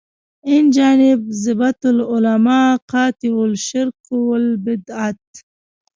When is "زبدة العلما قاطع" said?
1.43-3.35